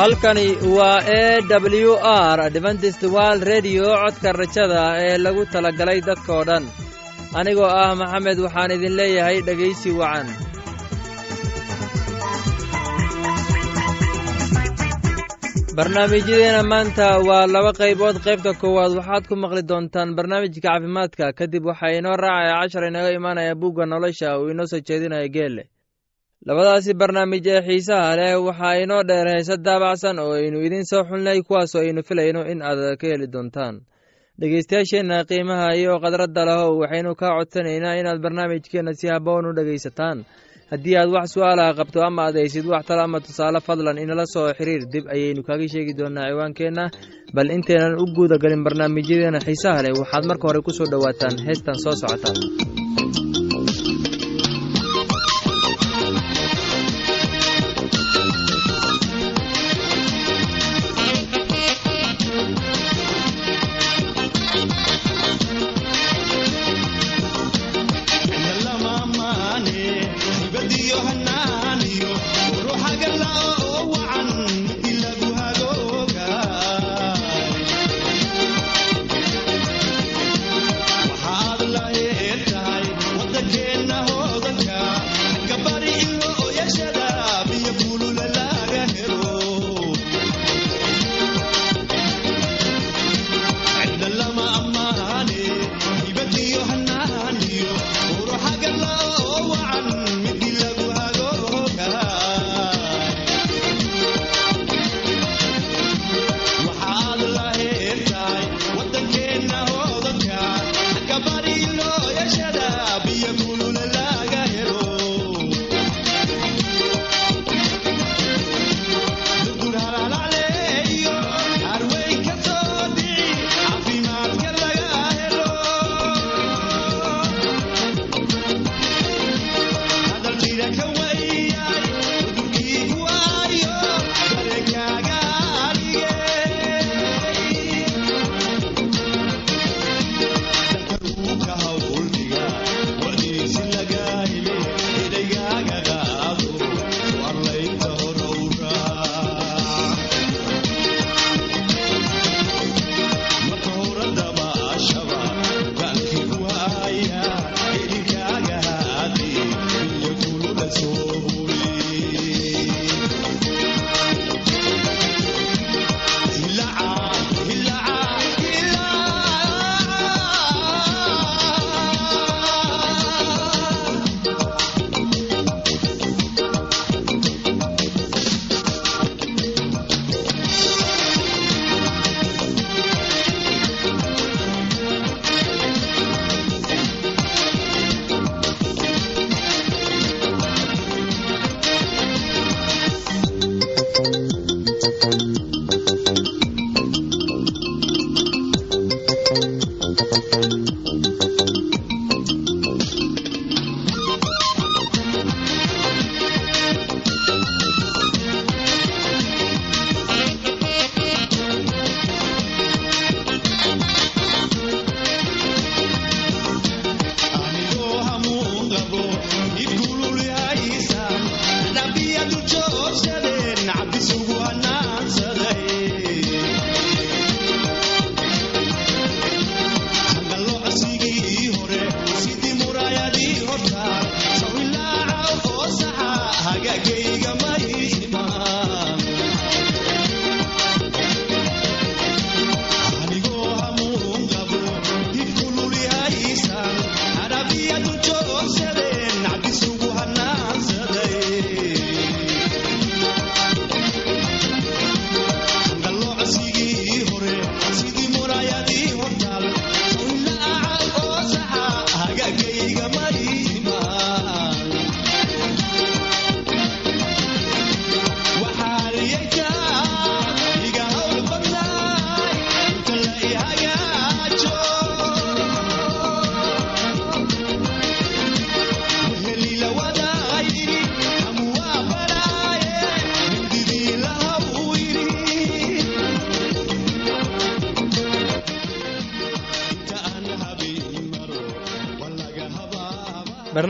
halkani 0.00 0.46
waa 0.76 0.98
e 1.20 1.22
w 1.84 1.92
r 2.34 2.38
adventist 2.48 3.02
wald 3.14 3.42
redio 3.52 3.86
codka 4.02 4.30
rajada 4.40 4.82
ee 5.06 5.16
lagu 5.24 5.42
talagalay 5.52 5.98
dadkoo 6.08 6.42
dhan. 6.48 6.64
Anigoo 7.38 7.70
ah 7.82 7.90
maxamed 8.00 8.38
waxaan 8.44 8.70
idin 8.76 8.94
leeyahay 9.00 9.38
dhegaysi 9.48 9.90
wacan. 10.00 10.28
Barnaamijyadeena 15.76 16.62
maanta 16.70 17.06
waa 17.28 17.46
laba 17.46 17.72
qaybood. 17.80 18.16
Qaybta 18.24 18.52
koowaad 18.60 18.92
waxaad 18.98 19.24
ku 19.28 19.34
maqli 19.36 19.62
doontaan 19.70 20.14
barnaamijka 20.16 20.60
caafimaadka. 20.66 21.32
Kadib 21.38 21.64
waxaa 21.70 21.94
inoo 21.98 22.16
raacaya 22.16 22.60
cashar 22.60 22.84
inaga 22.90 23.10
imaanaya 23.18 23.54
bugga 23.54 23.84
nolosha 23.86 24.38
uu 24.38 24.50
inoo 24.50 24.66
soo 24.66 24.80
jeedinaya 24.88 25.28
geelle 25.28 25.62
labadaasi 26.46 26.92
barnaamij 27.00 27.46
ee 27.54 27.60
xiisaha 27.66 28.16
leh 28.16 28.34
waxaa 28.46 28.74
inoo 28.82 29.02
dheer 29.08 29.28
heese 29.34 29.56
daabacsan 29.66 30.18
oo 30.18 30.32
aynu 30.40 30.58
idiin 30.66 30.84
soo 30.90 31.02
xulnay 31.08 31.38
kuwaasoo 31.46 31.80
aynu 31.84 32.02
filayno 32.08 32.42
in 32.52 32.62
aad 32.62 32.96
ka 33.00 33.06
heli 33.12 33.26
doontaan. 33.32 33.74
Dhegeystayaasheenna 34.40 35.24
qiimaha 35.28 35.68
iyo 35.80 36.00
khadradda 36.02 36.42
lehow 36.48 36.72
waxaynu 36.82 37.14
kaa 37.20 37.36
codsanaynaa 37.38 37.94
inaad 38.00 38.20
barnaamijkeenna 38.24 38.92
si 39.00 39.06
haboon 39.12 39.46
u 39.48 39.52
dhegaysataan. 39.58 40.18
Haddii 40.70 40.96
aad 40.96 41.10
wax 41.14 41.26
su'aalaha 41.34 41.74
qabto 41.78 41.98
ama 42.08 42.22
aad 42.26 42.36
haysid 42.40 42.66
wax 42.72 42.86
talo 42.88 43.02
ama 43.02 43.20
tusaale 43.20 43.60
fadlan 43.60 43.98
inala 43.98 44.24
soo 44.34 44.48
xiriir 44.58 44.82
dib 44.92 45.04
ayaynu 45.14 45.42
kaaga 45.48 45.66
sheegi 45.72 45.92
doonaa 45.98 46.28
ciwaankeenna. 46.30 46.84
Bal 47.34 47.50
intaynan 47.56 47.94
u 48.02 48.04
guuda 48.16 48.36
galin 48.42 48.64
barnaamijyadeena 48.64 49.40
xiisaha 49.46 49.82
leh 49.84 49.92
waxaad 50.00 50.24
marka 50.30 50.44
hore 50.48 50.60
ku 50.66 50.72
soo 50.78 50.88
dhowaataan 50.92 51.36
heestan 51.46 51.76
soo 51.84 51.92
socota 52.00 52.32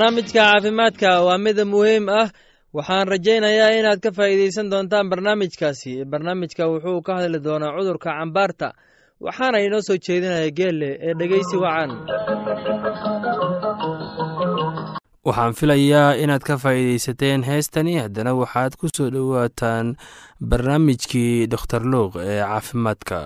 barnaamijka 0.01 0.33
caafimaadka 0.33 1.21
waa 1.25 1.39
mid 1.39 1.59
muhiim 1.65 2.09
ah. 2.09 2.31
Waxaan 2.73 3.09
rajaynayaa 3.09 3.71
inaad 3.81 4.01
ka 4.01 4.11
faa'iidaysan 4.13 4.71
doontaan 4.71 5.11
barnaamijkaasi. 5.11 6.05
Barnaamijka 6.05 6.65
wuxuu 6.73 7.03
ka 7.03 7.15
hadli 7.21 7.39
doonaa 7.45 7.77
cudurka 7.77 8.11
cambaarta 8.19 8.73
waxaana 9.21 9.59
inoo 9.61 9.81
soo 9.83 9.97
jeedinaya 10.07 10.51
geelle 10.51 10.89
ee 11.03 11.15
dhegeysi 11.19 11.57
wacan. 11.57 11.91
Waxaan 15.27 15.53
filayaa 15.55 16.15
inaad 16.17 16.43
ka 16.49 16.57
faa'iidaysateen 16.57 17.43
heestani. 17.45 17.99
Haddana 18.01 18.35
waxaad 18.35 18.77
ku 18.81 18.89
soo 18.97 19.11
dhowaataan 19.11 19.97
barnaamijkii 20.41 21.47
doktor 21.47 21.83
luuq 21.85 22.17
ee 22.25 22.41
caafimaadka. 22.41 23.19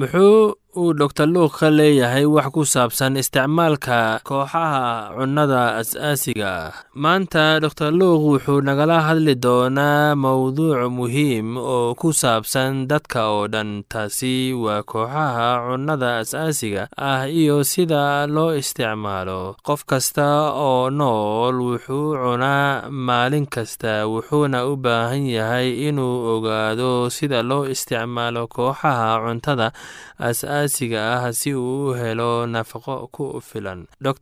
Muxuu 0.00 0.54
uu 0.76 0.92
doktor 1.00 1.26
luuq 1.34 1.52
ka 1.60 1.68
leeyahay 1.70 2.26
wax 2.26 2.48
ku 2.54 2.62
saabsan 2.66 3.14
isticmaalka 3.22 4.18
kooxaha 4.26 5.14
cunnada 5.16 5.78
as-aasiga 5.80 6.50
ah. 6.66 6.72
Maanta 7.02 7.60
doktor 7.64 7.90
luuq 8.00 8.22
wuxuu 8.42 8.60
nagala 8.66 8.98
hadli 9.06 9.34
doonaa 9.44 10.18
mowduuc 10.18 10.90
muhiim 10.96 11.54
oo 11.56 11.94
ku 12.00 12.10
saabsan 12.12 12.90
dadka 12.90 13.20
oo 13.30 13.46
dhan. 13.52 13.70
Taasi 13.92 14.50
waa 14.64 14.82
kooxaha 14.82 15.48
cunnada 15.70 16.10
as-aasiga 16.26 16.82
ah 16.98 17.22
iyo 17.30 17.62
sida 17.62 18.26
loo 18.26 18.50
isticmaalo. 18.60 19.54
Qof 19.66 19.86
kasta 19.86 20.26
oo 20.66 20.90
nool 20.90 21.56
wuxuu 21.68 22.18
cunaa 22.18 22.90
maalin 22.90 23.46
kasta 23.46 24.10
wuxuuna 24.10 24.66
u 24.66 24.74
baahan 24.84 25.22
yahay 25.36 25.86
inuu 25.88 26.16
ogaado 26.34 27.10
sida 27.14 27.42
loo 27.46 27.64
isticmaalo 27.74 28.42
kooxaha 28.50 29.22
cuntada 29.22 29.70
as-aasiga 30.18 30.62
ah 31.16 31.32
si 31.32 31.50
uu 31.54 31.90
u 31.90 31.94
helo 32.00 32.46
nafaqo 32.46 32.96
ku 33.14 33.24
filan. 33.48 33.80
Dor 34.04 34.16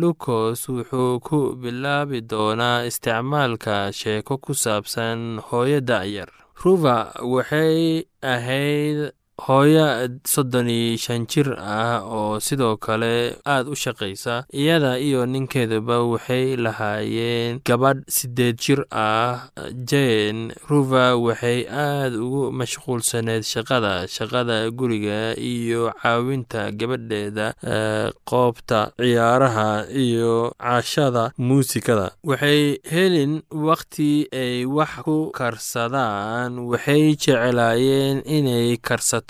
lucos 0.00 0.60
wuxuu 0.68 1.20
ku 1.26 1.38
bilaabi 1.60 2.18
doonaa 2.30 2.84
isticmaalka 2.88 3.92
sheeko 4.00 4.34
ku 4.44 4.52
saabsan 4.54 5.18
hooyo 5.48 5.80
da'yar 5.80 6.30
ruver 6.64 7.06
waxay 7.34 8.02
ahayd 8.22 8.98
hooyo 9.38 10.08
soddon 10.26 10.68
iyo 10.68 10.96
shan 10.98 11.26
jir 11.30 11.48
ah 11.58 12.02
oo 12.02 12.40
sidoo 12.40 12.76
kale 12.76 13.36
aad 13.46 13.68
u 13.72 13.74
shaqaysa 13.84 14.44
iyada 14.52 14.98
iyo 14.98 15.26
ninkeeduba 15.26 16.02
waxay 16.12 16.56
lahaayeen 16.56 17.60
gabadh 17.64 18.02
siddeed 18.16 18.56
jir 18.58 18.80
ah. 18.90 19.48
Jane 19.88 20.52
ruver 20.68 21.14
waxay 21.26 21.66
aad 21.70 22.12
ugu 22.18 22.50
mashquulsaneyd 22.58 23.42
shaqada 23.52 24.08
shaqada 24.16 24.56
guriga 24.78 25.36
iyo 25.38 25.92
caawinta 26.02 26.70
gabadheeda 26.78 27.54
qoobta 28.26 28.90
ciyaaraha 28.98 29.86
iyo 29.94 30.52
cashada 30.58 31.30
muusikada. 31.38 32.10
Waxay 32.26 32.78
helin 32.90 33.42
wakhti 33.52 34.26
ay 34.32 34.64
wax 34.66 34.92
ku 35.06 35.30
karsadaan 35.30 36.58
waxay 36.70 37.14
jeclaayeen 37.16 38.22
inay 38.26 38.76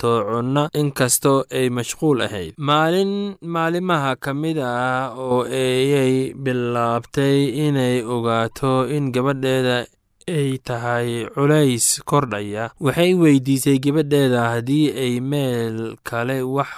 cunno 0.01 0.63
inkastoo 0.79 1.43
ay 1.51 1.67
mashquul 1.69 2.21
ahayd. 2.25 2.53
Maalin 2.57 3.35
maalimaha 3.41 4.15
ka 4.15 4.31
mid 4.33 4.57
ah 4.57 5.11
oo 5.17 5.43
ayay 5.43 6.33
bilaabtay 6.33 7.67
inay 7.67 8.03
ogaato 8.03 8.87
in 8.95 9.11
gabadheeda 9.11 9.77
ay 10.29 10.57
tahay 10.67 11.25
culays 11.33 11.99
kordhaya 12.09 12.69
waxay 12.79 13.11
weydiisay 13.21 13.77
gabadheeda 13.83 14.41
haddii 14.53 14.87
ay 15.03 15.13
meel 15.19 15.97
kale 16.07 16.41
wax 16.45 16.71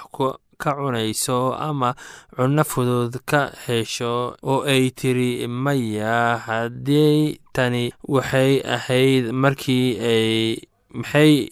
ka 0.62 0.72
cunayso 0.78 1.52
ama 1.68 1.90
cunno 2.36 2.64
fudud 2.64 3.12
ka 3.30 3.50
hesho 3.66 4.36
oo 4.42 4.62
ay 4.64 4.90
tiri 4.98 5.46
maya 5.46 6.38
haddii 6.46 7.38
tani 7.52 7.92
waxay 8.14 8.62
ahayd 8.76 9.24
markii 9.42 9.88
ay 10.00 10.56
maxay 10.92 11.48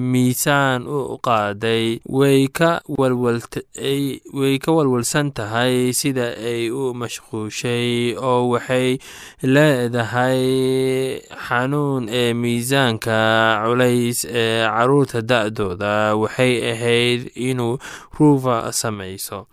miisaan 0.00 0.86
u 0.86 1.18
qaaday 1.26 1.98
way 2.18 2.46
ka 2.58 2.70
way 4.38 4.54
ka 4.64 4.70
walwalsan 4.76 5.32
tahay 5.36 5.90
sida 6.00 6.26
ay 6.50 6.70
u 6.70 6.94
mashquushay 6.94 8.14
oo 8.16 8.48
waxay 8.54 8.98
leedahay 9.42 10.42
xanuun 11.46 12.06
ee 12.20 12.32
miisaanka 12.42 13.18
culays 13.64 14.24
ee 14.28 14.62
carruurta 14.66 15.20
da'dooda. 15.22 16.14
Waxay 16.22 16.52
ahayd 16.72 17.20
inuu 17.34 17.78
ruuva 18.18 18.72
samayso. 18.72 19.46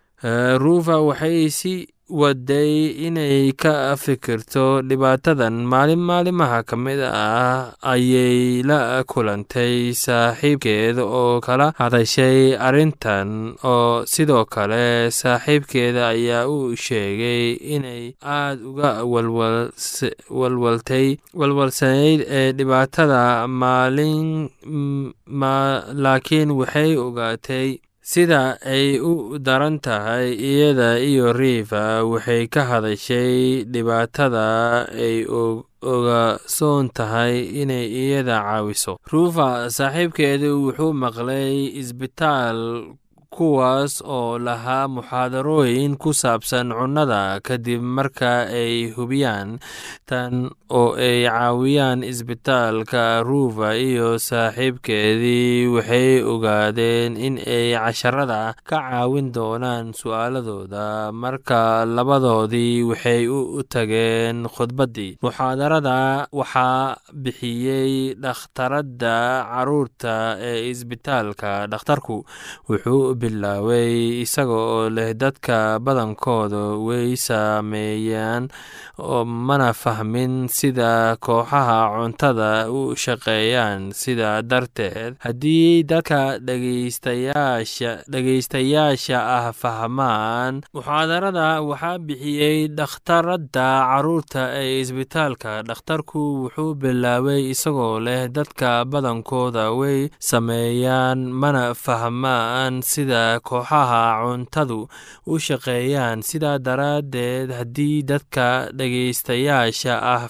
Ruuva 0.64 1.02
waxay 1.10 1.50
si 1.50 1.88
waday 2.10 2.92
inay 3.08 3.52
ka 3.56 3.96
fikirto 3.96 4.82
dhibaatadan 4.84 5.64
maalin 5.72 6.00
maalimaha 6.10 6.60
ka 6.68 6.76
mid 6.76 7.00
ah 7.00 7.72
ayay 7.80 8.60
la 8.70 9.04
kulantay 9.08 9.96
saaxiibkeed 9.96 11.00
oo 11.00 11.40
kala 11.46 11.72
hadashay 11.80 12.60
arrintan 12.68 13.56
oo 13.64 14.04
sidoo 14.14 14.44
kale 14.54 15.08
saaxiibkeeda 15.20 16.08
ayaa 16.12 16.44
u 16.52 16.76
sheegay 16.76 17.56
inay 17.76 18.04
aad 18.22 18.60
uga 18.70 18.92
walwaltay 20.42 21.08
walwalsanayd 21.40 22.20
ee 22.28 22.52
dhibaatada 22.58 23.48
maalin 23.48 24.50
laakiin 26.04 26.52
waxay 26.60 26.92
ogaatay 27.06 27.70
sida 28.04 28.60
ay 28.74 29.00
u 29.00 29.40
daran 29.40 29.80
tahay 29.80 30.36
iyada 30.36 31.00
iyo 31.00 31.32
riiva 31.32 32.04
waxay 32.12 32.44
ka 32.54 32.62
hadashay 32.70 33.64
dhibaatada 33.64 34.48
ay 34.92 35.24
ogasoon 35.82 36.92
tahay 36.92 37.64
inay 37.64 37.88
iyada 37.88 38.44
caawiso. 38.44 39.00
Ruufa 39.12 39.72
saaxiibkeedu 39.72 40.50
wuxuu 40.68 40.92
maqlay 41.04 41.72
isbitaal 41.80 42.60
kuwaas 43.34 43.98
oo 44.06 44.38
lahaa 44.38 44.86
muxaadarooyin 44.88 45.98
ku 45.98 46.14
saabsan 46.14 46.70
cunnada 46.70 47.42
kadib 47.42 47.82
marka 47.82 48.46
ay 48.46 48.94
hubiyaan 48.94 49.58
tan 50.06 50.54
oo 50.74 50.98
ay 50.98 51.30
caawiyaan 51.30 52.02
isbitaalka 52.04 53.22
ruuva 53.28 53.78
iyo 53.78 54.18
saaxiibkeedii 54.18 55.68
waxay 55.76 56.24
ogaadeen 56.34 57.14
in 57.18 57.36
ay 57.38 57.78
casharada 57.78 58.56
ka 58.66 58.78
caawin 58.82 59.30
doonaan 59.36 59.94
su'aaladooda. 59.94 61.12
Marka 61.14 61.86
labadoodii 61.86 62.84
waxay 62.90 63.28
u 63.30 63.62
tageen 63.70 64.50
khudbaddii. 64.50 65.18
Muxaadarada 65.24 66.28
waxaa 66.34 66.98
bixiyey 67.24 68.16
dhakhtaradda 68.24 69.16
carruurta 69.52 70.38
ee 70.50 70.70
isbitaalka. 70.74 71.68
Dhakhtarku 71.72 72.26
wuxuu 72.70 73.14
bilaaway 73.20 74.22
isaga 74.26 74.58
oo 74.58 74.90
leh 74.90 75.14
dadka 75.14 75.78
badankooda 75.86 76.82
way 76.88 77.14
saameeyaan 77.16 78.50
mana 79.24 79.74
fahmin 79.74 80.48
sida 80.64 81.18
kooxaha 81.26 81.80
cuntada 81.94 82.52
u 82.72 82.96
shaqeeyaan 83.04 83.92
sidaa 84.02 84.40
darteed 84.52 85.20
haddii 85.26 85.84
dadka 85.92 86.22
dhegeystayaasha 86.48 87.92
dhegeystayaasha 88.14 89.18
ah 89.38 89.46
fahmaan 89.62 90.62
muxaadarada 90.76 91.48
waxaa 91.70 91.98
bixiyey 92.08 92.68
dhakhtaradda 92.78 93.68
carruurta 93.92 94.44
ee 94.62 94.80
isbitaalka. 94.82 95.52
Dhakhtarku 95.70 96.22
wuxuu 96.44 96.72
bilaabay 96.82 97.42
isagoo 97.54 98.00
leh 98.08 98.24
dadka 98.38 98.70
badankooda 98.92 99.66
way 99.80 100.10
sameeyaan 100.30 101.20
mana 101.42 101.66
fahmaan 101.86 102.80
sida 102.92 103.24
kooxaha 103.50 104.04
cuntadu 104.24 104.80
u 105.32 105.34
shaqeeyaan. 105.48 106.24
Sidaa 106.30 106.58
daraaddeed 106.68 107.50
haddii 107.60 107.98
dadka 108.12 108.48
dhegeystayaasha 108.80 109.94
ah 110.16 110.24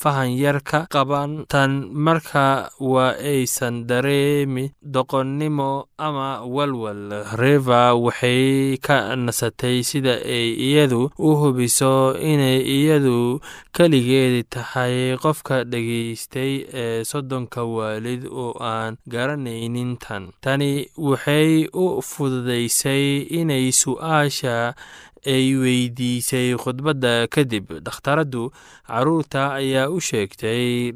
fahan 0.00 0.30
yar 0.36 0.60
ka 0.64 0.86
qaban. 0.90 1.46
Tan 1.48 1.90
marka 1.92 2.70
waa 2.80 3.14
aysan 3.18 3.86
dareemi 3.88 4.72
doqonnimo 4.82 5.88
ama 5.98 6.42
walwal. 6.46 7.24
Reva 7.36 7.94
waxay 7.94 8.76
ka 8.82 9.16
nasatay 9.16 9.82
sida 9.82 10.20
ay 10.24 10.54
iyadu 10.68 11.10
u 11.18 11.30
hubiso 11.40 12.14
inay 12.18 12.60
iyadu 12.62 13.40
keligeedi 13.72 14.42
tahay 14.48 15.16
qofka 15.22 15.64
dhegeystay 15.64 16.52
ee 16.72 17.04
soddonka 17.04 17.64
waalid 17.64 18.26
oo 18.26 18.54
aan 18.60 18.96
garanaynin 19.06 19.96
tan. 19.98 20.30
Tani 20.44 20.86
waxay 20.96 21.66
u 21.74 22.02
fududaysay 22.02 23.26
inay 23.40 23.70
su'aasha 23.72 24.74
ay 25.26 25.54
weydiisay 25.62 26.54
khudbadda 26.62 27.26
kadib 27.34 27.72
dhakhtaraddu 27.86 28.52
carruurta 28.86 29.54
ayaa 29.60 29.88
u 29.90 30.00
sheegtay 30.00 30.92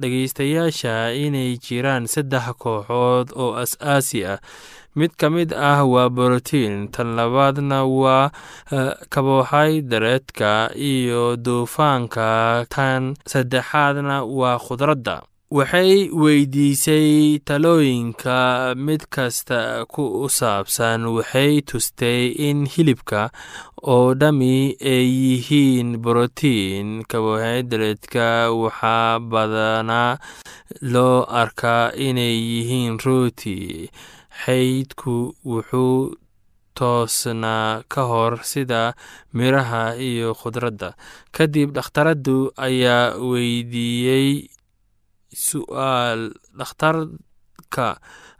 dhegeystayaasha 0.00 1.12
inay 1.24 1.56
jiraan 1.66 2.06
saddex 2.06 2.46
kooxood 2.58 3.32
oo 3.36 3.54
as-aasi 3.62 4.24
ah. 4.26 4.38
Mid 4.98 5.14
ka 5.20 5.30
mid 5.30 5.52
ah 5.54 5.84
waa 5.86 6.08
borotiin 6.10 6.88
tan 6.90 7.14
labaadna 7.14 7.84
waa 7.86 8.32
kabohaydareedka 9.14 10.70
iyo 10.74 11.36
duufaanka 11.36 12.66
tan 12.68 13.14
saddexaadna 13.26 14.24
waa 14.26 14.58
khudradda 14.58 15.22
waxay 15.56 16.12
weydiisay 16.12 17.40
talooyinka 17.48 18.74
mid 18.76 19.02
kasta 19.14 19.88
ku 19.88 20.28
saabsan 20.28 21.08
waxay 21.16 21.64
tustay 21.68 22.36
in 22.48 22.68
hilibka 22.72 23.32
oo 23.92 24.12
dhammi 24.20 24.76
ay 24.92 25.08
yihiin 25.08 25.96
borotiin 26.04 26.88
kabohaydareedka 27.08 28.52
waxaa 28.62 29.16
badanaa 29.30 30.20
loo 30.92 31.24
arkaa 31.24 31.96
inay 31.96 32.36
yihiin 32.52 33.00
rooti. 33.04 33.88
Xaydku 34.44 35.32
wuxuu 35.48 36.14
toosnaa 36.76 37.82
ka 37.88 38.02
hor 38.10 38.34
sida 38.50 38.92
miraha 39.34 39.96
iyo 39.96 40.30
khudradda. 40.40 40.92
Kadib 41.34 41.72
dhakhtaraddu 41.74 42.52
ayaa 42.66 43.16
weydiiyey 43.30 44.46
su'aal 45.32 46.32
dhakhtarka 46.58 47.88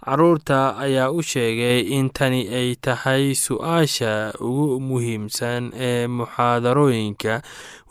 carruurta 0.05 0.77
ayaa 0.85 1.11
u 1.13 1.21
sheegay 1.23 1.81
in 1.97 2.09
tani 2.11 2.49
ay 2.49 2.75
tahay 2.81 3.35
su'aasha 3.35 4.33
ugu 4.41 4.81
muhiimsan 4.81 5.73
ee 5.75 6.07
muxaadarooyinka. 6.09 7.43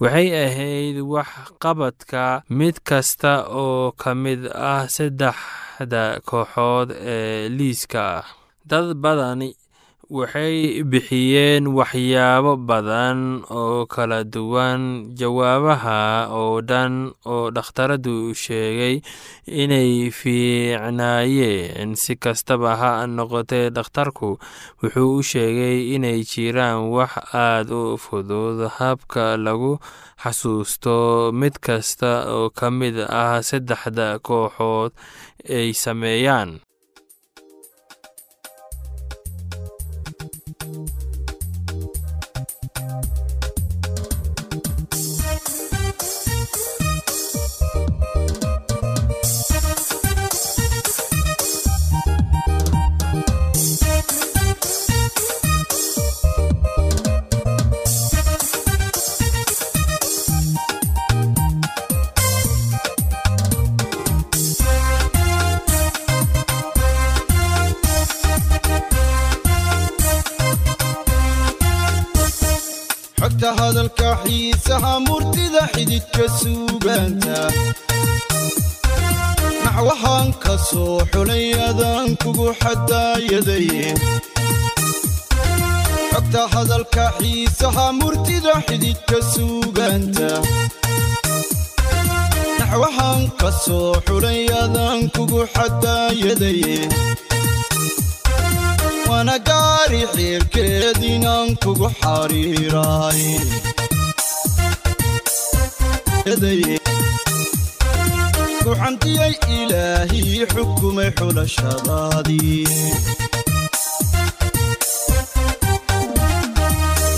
Waxay 0.01 0.27
ahayd 0.45 0.97
waxqabadka 1.13 2.41
mid 2.49 2.75
kasta 2.83 3.45
oo 3.49 3.91
ka 4.01 4.15
mid 4.15 4.41
ah 4.53 4.87
saddexda 4.89 6.03
kooxood 6.29 6.89
ee 6.97 7.49
liiska. 7.57 8.01
Ah 8.21 8.25
dad 8.67 8.93
badani 9.03 9.53
waxay 10.09 10.83
bixiyeen 10.87 11.67
waxyaabo 11.77 12.55
badan 12.69 13.43
oo 13.51 13.83
kala 13.85 14.23
duwan. 14.23 15.11
Jawaabaha 15.19 16.31
oo 16.31 16.61
dhan 16.63 17.11
oo 17.27 17.51
dhakhtaradu 17.51 18.31
sheegay 18.31 19.03
inay 19.45 20.07
fiicnaayeen 20.11 21.95
si 21.99 22.15
kastaba 22.15 22.75
ha 22.79 22.91
noqotee 23.07 23.67
dhakhtarku 23.75 24.39
wuxuu 24.81 25.19
u 25.19 25.23
sheegay 25.23 25.91
inay 25.95 26.23
jiraan 26.23 26.87
wax 26.87 27.13
aad 27.35 27.67
u 27.71 27.97
fudud 27.99 28.63
habka 28.79 29.35
lagu 29.37 29.75
xasuusto 30.23 31.31
mid 31.35 31.59
kasta 31.59 32.31
oo 32.31 32.47
ka 32.49 32.71
mid 32.71 32.95
ah 33.09 33.43
saddexda 33.43 34.19
kooxood 34.23 34.91
ay 35.49 35.73
sameeyaan 35.75 36.59
xididka 75.97 76.25
suugaanta 76.39 77.37
naxwahaan 79.65 80.29
ka 80.43 80.53
soo 80.69 80.99
xulay 81.11 81.45
adaan 81.69 82.09
kugu 82.21 82.47
xadaayadaye 82.61 83.85
xogta 86.11 86.41
hadalka 86.53 87.05
xiisaha 87.19 87.85
murtida 87.99 88.53
xididka 88.67 89.17
suugaanta 89.33 90.29
naxwahaan 92.59 93.23
ka 93.39 93.49
soo 93.63 93.93
xulay 94.07 94.41
adaan 94.63 94.99
kugu 95.15 95.41
xadaayadaye 95.55 96.77
waana 99.09 99.35
gaari 99.49 100.01
xiirkeed 100.13 100.99
inaan 101.13 101.49
kugu 101.63 101.87
xariiraay 102.01 103.21
kucantiyay 108.63 109.33
ilaahii 109.57 110.45
xukumay 110.53 111.09
xulashadaadii 111.17 112.67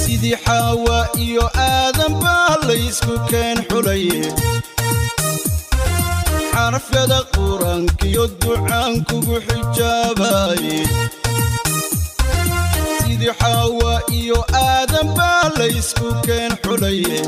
sidii 0.01 0.37
xaawa 0.45 0.97
iyo 1.25 1.45
aadan 1.67 2.13
baa 2.23 2.53
laysku 2.69 3.13
keen 3.29 3.57
xulaye 3.69 4.21
xarafyada 6.53 7.19
qur'aankiyo 7.35 8.23
ducaan 8.41 8.93
kugu 9.09 9.35
xijaabaye 9.47 10.77
sidii 13.01 13.33
xaawa 13.41 13.93
iyo 14.21 14.39
aadan 14.65 15.07
baa 15.17 15.43
laysku 15.59 16.07
keen 16.27 16.51
xulaye 16.63 17.19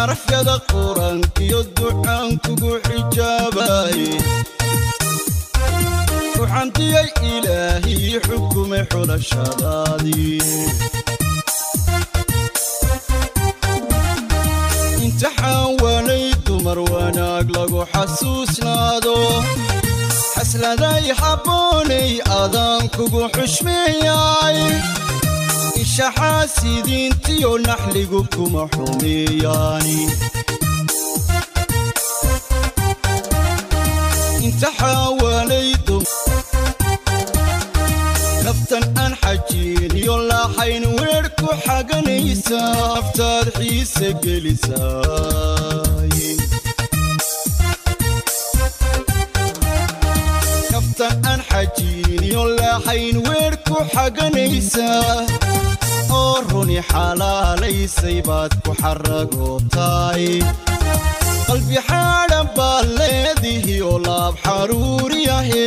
xarafyada 0.00 0.54
qur'aankiyo 0.72 1.58
ducaan 1.78 2.30
kugu 2.44 2.72
xijaabaye 2.86 4.12
kuxantiyay 6.36 7.08
ilaahii 7.32 8.14
xukumay 8.26 8.84
xulashadaadii 8.90 10.40
imtixaan 15.04 15.68
waanay 15.82 16.24
dumar 16.46 16.78
wanaag 16.92 17.46
lagu 17.56 17.80
xasuusnaado. 17.92 19.16
Xasladay 20.34 21.04
habboonay 21.20 22.10
adaan 22.40 22.82
kugu 22.96 23.22
xushmeeyay 23.36 24.58
ishaxaasidiintiyo 25.82 27.50
naxligu 27.66 28.20
kuma 28.34 28.62
xumeeyaani. 28.74 29.98
Imtixaawalay 34.46 35.70
naftan 38.44 38.84
aan 39.02 39.12
xajiiniyo 39.22 40.16
laaxayn 40.30 40.84
weer 40.98 41.26
ku 41.40 41.48
xaganaysa 41.64 42.60
aftaad 42.98 43.46
xiise 43.58 44.08
gelisaay 44.22 46.10
aan 51.30 51.40
xajiiniyo 51.50 52.42
laaxayn 52.58 53.16
weer 53.28 53.54
ku 53.68 53.76
xaganaysa 53.94 54.88
oo 56.18 56.34
runi 56.50 56.78
xalaalaysay 56.90 58.18
baad 58.28 58.52
ku 58.64 58.70
xaragootaay 58.80 60.26
qalbi 61.48 61.76
xaadhan 61.88 62.46
baad 62.56 62.86
leedihi 62.98 63.74
oo 63.90 63.96
laab 64.06 64.34
xaruuriyahe 64.44 65.66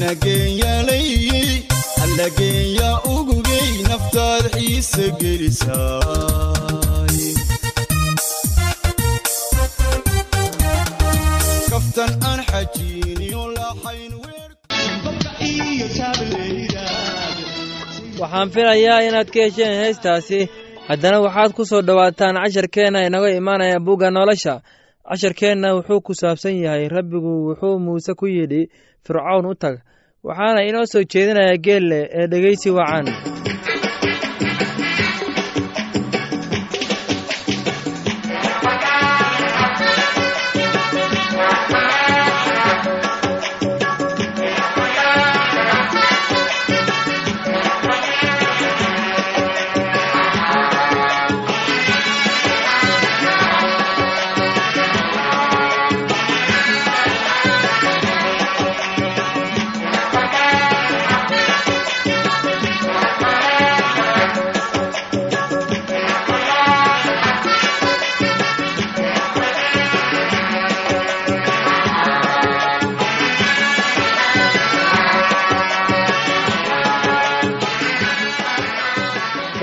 nageenyaalay 0.00 1.08
allageenya 2.04 2.90
ugugay 3.14 3.68
naftaad 3.90 4.44
xiise 4.54 5.06
gelisaay 5.20 7.18
kaftan 11.70 12.12
aan 12.30 12.40
xajiiniyo 12.50 13.42
laxayn 13.56 14.12
waxaan 18.24 18.50
filayaa 18.54 19.00
inaad 19.08 19.28
ka 19.34 19.40
hesheen 19.46 19.74
heestaasi. 19.82 20.40
Haddana 20.88 21.18
waxaad 21.24 21.52
ku 21.56 21.64
soo 21.70 21.82
dhowaataan 21.82 22.36
casharkeenna 22.42 23.00
inaga 23.08 23.28
imaanaya 23.40 23.78
bugga 23.86 24.10
nolosha. 24.10 24.54
Casharkeenna 25.08 25.68
wuxuu 25.76 26.00
ku 26.06 26.12
saabsan 26.20 26.56
yahay 26.64 26.88
rabbigu 26.88 27.32
wuxuu 27.48 27.78
muuse 27.84 28.12
ku 28.14 28.26
yidhi 28.26 28.62
fircown 29.06 29.46
u 29.46 29.54
tag. 29.54 29.76
Waxaana 30.24 30.60
inoo 30.68 30.84
soo 30.92 31.02
jeedinaya 31.12 31.56
geelle 31.64 32.00
ee 32.18 32.26
dhegeysi 32.32 32.70
wacan 32.70 33.06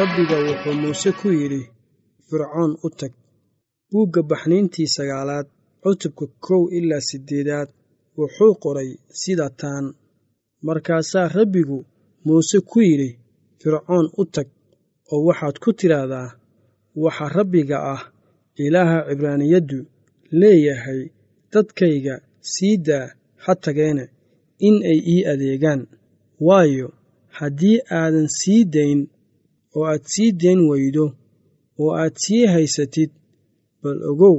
rabbiga 0.02 0.38
wuxuu 0.48 0.74
muuse 0.82 1.12
ku 1.20 1.28
yidhi 1.40 1.62
fircoon 2.30 2.72
u 2.86 2.90
tag 3.00 3.14
buugga 3.92 4.22
baxniintii 4.30 4.88
sagaalaad 4.96 5.48
cutubka 5.84 6.26
kow 6.46 6.62
ilaa 6.78 7.04
siddeedaad 7.10 7.70
wuxuu 8.18 8.54
qoray 8.64 8.90
sida 9.22 9.48
taan. 9.60 9.86
Markaasaa 10.68 11.28
rabbigu 11.38 11.78
muuse 12.26 12.58
ku 12.70 12.80
yidhi 12.88 13.10
fircoon 13.62 14.06
u 14.22 14.24
tag 14.36 14.48
oo 15.14 15.22
waxaad 15.28 15.56
ku 15.64 15.70
tidhaahdaa 15.80 16.30
waxa 17.04 17.26
rabbiga 17.38 17.78
ah 17.94 18.02
ilaaha 18.66 18.98
cibraaniyaddu 19.08 19.80
leeyahay 20.40 21.02
dadkayga 21.54 22.16
sii 22.52 22.76
daa 22.88 23.08
ha 23.44 23.52
tageene 23.64 24.06
in 24.68 24.76
ay 24.92 25.00
ii 25.14 25.22
adeegaan. 25.32 25.82
Waayo 26.48 26.88
haddii 27.38 27.78
aadan 28.00 28.28
sii 28.40 28.64
dayn 28.76 29.00
oo 29.78 29.86
aad 29.92 30.04
sii 30.14 30.30
dayn 30.42 30.60
weydo 30.70 31.06
oo 31.82 31.92
aad 32.02 32.14
sii 32.24 32.44
haysatid 32.54 33.12
bal 33.82 34.00
ogow 34.12 34.36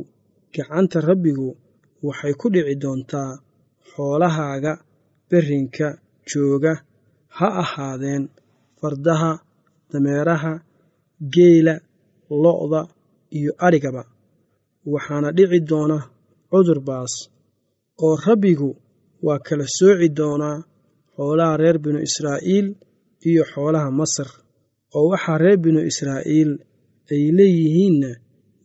gacanta 0.55 0.99
rabbigu 1.09 1.49
waxay 2.07 2.35
ku 2.41 2.47
dhici 2.55 2.75
doontaa 2.83 3.31
xoolahaaga 3.91 4.73
berrinka 5.29 5.87
jooga 6.31 6.73
ha 7.37 7.47
ahaadeen 7.63 8.25
fardaha 8.81 9.31
dameeraha 9.91 10.53
geela 11.35 11.75
lo'da 12.45 12.81
iyo 13.39 13.53
adhigaba 13.67 14.03
waxaana 14.93 15.29
dhici 15.37 15.59
doona 15.71 15.99
cudur 16.51 16.81
baas 16.89 17.15
oo 18.05 18.15
rabbigu 18.27 18.71
waa 19.27 19.41
kala 19.47 19.65
sooci 19.79 20.09
doonaa 20.19 20.59
xoolaha 21.15 21.55
reer 21.63 21.77
binu 21.85 21.99
israa'iil 22.09 22.67
iyo 23.29 23.43
xoolaha 23.53 23.89
masar 24.01 24.29
oo 24.97 25.07
waxaa 25.13 25.39
reer 25.43 25.59
binu 25.65 25.81
israa'iil 25.91 26.51
ay 27.13 27.23
leeyihiinna 27.39 28.11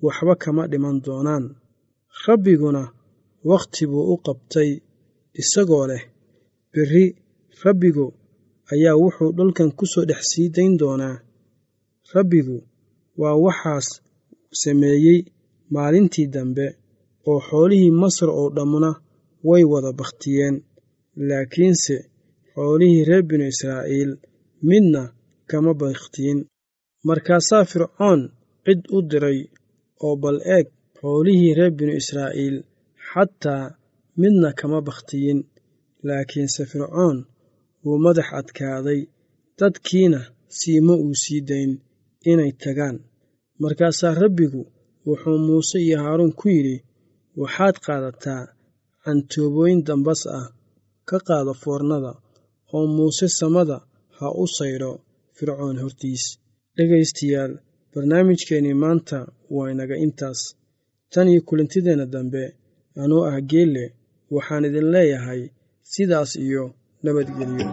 waxba 0.05 0.33
kama 0.43 0.63
dhiman 0.71 0.97
doonaan. 1.05 1.45
Rabbiguna 2.25 2.83
wakhti 3.49 3.83
buu 3.91 4.05
u 4.13 4.15
qabtay 4.25 4.69
isagoo 5.41 5.85
leh 5.91 6.03
berri 6.73 7.05
rabbigu 7.63 8.05
ayaa 8.73 8.95
wuxuu 9.03 9.31
dhulkan 9.37 9.69
ku 9.77 9.85
soo 9.91 10.05
dhex 10.09 10.21
sii 10.31 10.47
dayn 10.55 10.73
doonaa. 10.81 11.15
Rabbigu 12.15 12.57
waa 13.21 13.35
waxaas 13.45 13.87
sameeyey 14.61 15.19
maalintii 15.73 16.27
dambe 16.35 16.65
oo 17.29 17.39
xoolihii 17.47 17.91
masar 18.01 18.29
oo 18.39 18.47
dhammuna 18.55 18.91
way 19.47 19.63
wada 19.71 19.91
bakhtiyeen 19.99 20.55
laakiinse 21.27 21.95
xoolihii 22.53 23.03
reer 23.09 23.23
binu 23.29 23.45
israa'iil 23.53 24.11
midna 24.69 25.01
kama 25.49 25.71
bakhtiin 25.81 26.39
markaasaa 27.07 27.63
fircoon 27.71 28.21
cid 28.65 28.81
u 28.95 28.97
diray 29.09 29.39
oo 30.05 30.15
bal 30.23 30.37
eeg 30.55 30.67
xoolihii 30.99 31.55
reer 31.57 31.71
binu 31.77 31.93
israa'iil 32.01 32.57
xataa 33.09 33.63
midna 34.21 34.49
kama 34.59 34.79
bakhtiyin 34.87 35.39
laakiinse 36.07 36.63
fircoon 36.71 37.17
wuu 37.83 37.97
madax 38.05 38.29
adkaaday 38.39 39.01
dadkiina 39.59 40.19
siima 40.57 40.93
uu 41.03 41.15
sii 41.23 41.41
dayn 41.49 41.71
inay 42.31 42.51
tagaan. 42.63 42.97
Markaasaa 43.61 44.13
rabbigu 44.23 44.61
wuxuu 45.07 45.37
muuse 45.47 45.77
iyo 45.85 45.97
haaruun 46.03 46.33
ku 46.39 46.45
yidhi 46.55 46.75
waxaad 47.41 47.75
qaadataa 47.85 48.43
cantoobooyin 49.03 49.79
dambas 49.87 50.21
ah 50.39 50.47
ka 51.09 51.17
qaada 51.27 51.53
foornada 51.61 52.11
oo 52.75 52.85
muuse 52.95 53.27
samada 53.39 53.77
ha 54.17 54.27
u 54.43 54.45
saydho 54.57 54.91
fircoon 55.37 55.77
hortiis 55.83 56.23
dhegaystayaal 56.77 57.53
barnaamijkeennii 57.93 58.73
maanta 58.83 59.17
waa 59.55 59.71
inaga 59.73 59.95
intaas. 60.05 60.39
Tan 61.13 61.27
iyo 61.31 61.41
kulantideenna 61.47 62.05
dambe 62.13 62.43
anuu 63.03 63.23
ah 63.29 63.37
geelle 63.51 63.85
waxaan 64.35 64.65
idin 64.69 64.87
leeyahay 64.95 65.41
sidaas 65.93 66.31
iyo 66.45 66.63
nabadgelyo 67.03 67.67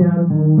miyadu 0.00 0.60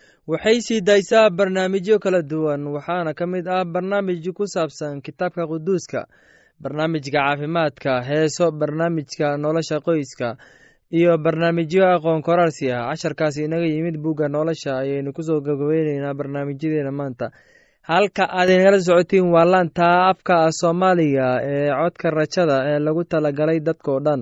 waxay 0.31 0.57
sii 0.67 0.81
daysaa 0.87 1.29
barnaamijyo 1.37 1.95
kala 2.03 2.21
duwan 2.31 2.61
waxaana 2.75 3.11
ka 3.19 3.25
mid 3.33 3.47
ah 3.47 3.65
barnaamij 3.73 4.23
ku 4.37 4.43
saabsan 4.53 5.01
kitaabka 5.05 5.43
quduuska 5.51 6.01
barnaamijka 6.63 7.11
caafimaadka 7.17 7.91
heeso 8.09 8.45
barnaamijka 8.59 9.37
nolosha 9.43 9.77
qoyska 9.85 10.29
iyo 10.97 11.17
barnaamijyo 11.25 11.83
aqoon 11.95 12.21
koraarsi 12.27 12.71
ah. 12.71 12.87
Casharkaasi 12.89 13.43
inaga 13.47 13.65
yimid 13.73 13.97
bugga 14.03 14.27
nolosha 14.35 14.71
ayaynu 14.81 15.13
ku 15.13 15.21
soo 15.23 15.39
gabagabeyneynaa 15.41 16.13
barnaamijyadeena 16.19 16.91
maanta. 16.91 17.31
Halka 17.81 18.23
aad 18.29 18.49
inagala 18.49 18.79
socotiin 18.87 19.31
waa 19.33 19.45
laanta 19.45 19.85
afka 20.11 20.51
soomaaliga 20.59 21.27
ee 21.43 21.69
codka 21.81 22.07
rajada 22.11 22.57
ee 22.71 22.79
lagu 22.79 23.03
talagalay 23.03 23.59
dadkao 23.59 23.99
dhan 24.05 24.21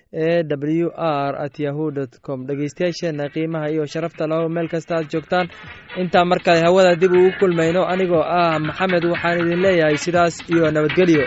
e 0.13 0.43
w 0.43 0.91
r 0.95 1.35
at 1.45 1.59
yahu 1.59 1.91
dt 1.91 2.19
com. 2.21 2.45
Dhegeystayaasheena 2.47 3.29
qiimaha 3.33 3.69
iyo 3.71 3.85
sharafta 3.85 4.27
laho 4.27 4.49
meel 4.49 4.67
kasta 4.69 4.95
aad 4.97 5.07
joogtaan. 5.11 5.47
Intaa 5.97 6.25
mar 6.25 6.39
kale 6.43 6.59
hawada 6.61 6.95
dib 6.95 7.11
ugu 7.11 7.31
kulmayno 7.39 7.81
anigoo 7.87 8.23
ah 8.23 8.59
maxamed 8.59 9.05
waxaan 9.05 9.39
idin 9.41 9.59
leeyahay 9.65 9.97
sidaas 9.97 10.35
iyo 10.49 10.71
nabadgelyo 10.71 11.23